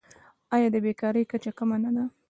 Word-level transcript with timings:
آیا 0.55 0.67
د 0.73 0.77
بیکارۍ 0.85 1.23
کچه 1.31 1.51
کمه 1.57 1.77
نه 1.83 1.89
ده؟ 1.95 2.03